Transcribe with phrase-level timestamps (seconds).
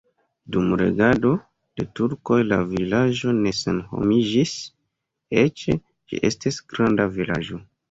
[0.53, 1.33] Dum regado
[1.81, 4.57] de turkoj la vilaĝo ne senhomiĝis,
[5.45, 7.65] eĉ ĝi estis granda vilaĝo.